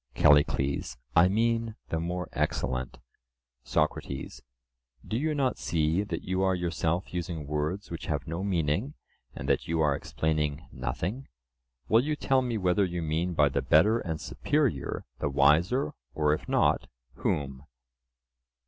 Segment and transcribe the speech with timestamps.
[0.15, 2.97] CALLICLES: I mean the more excellent.
[3.63, 4.41] SOCRATES:
[5.07, 8.95] Do you not see that you are yourself using words which have no meaning
[9.35, 13.99] and that you are explaining nothing?—will you tell me whether you mean by the better
[13.99, 16.87] and superior the wiser, or if not,
[17.17, 17.67] whom?